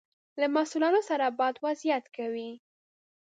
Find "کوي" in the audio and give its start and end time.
2.15-2.51